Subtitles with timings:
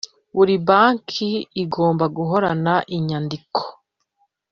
[0.35, 1.29] Buri banki
[1.63, 3.61] igomba guhorana inyandiko